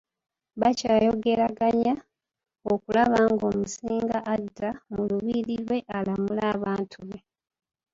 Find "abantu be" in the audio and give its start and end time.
6.55-7.17